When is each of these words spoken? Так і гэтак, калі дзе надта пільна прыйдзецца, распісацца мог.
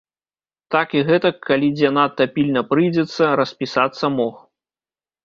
Так 0.75 0.93
і 0.99 1.01
гэтак, 1.09 1.35
калі 1.49 1.69
дзе 1.75 1.91
надта 1.97 2.27
пільна 2.37 2.63
прыйдзецца, 2.71 3.29
распісацца 3.41 4.05
мог. 4.17 4.35